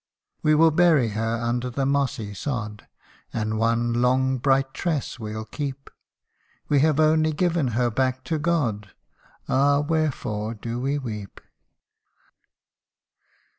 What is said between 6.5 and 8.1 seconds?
We have only given her